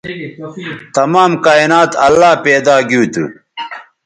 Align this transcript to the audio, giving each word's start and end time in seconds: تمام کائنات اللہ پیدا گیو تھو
تمام 0.97 1.31
کائنات 1.45 1.91
اللہ 2.07 2.31
پیدا 2.45 2.75
گیو 2.89 3.03
تھو 3.13 3.25